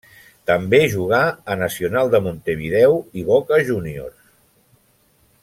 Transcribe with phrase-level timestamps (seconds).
[0.51, 1.19] També jugà
[1.55, 4.35] a Nacional de Montevideo i Boca Juniors.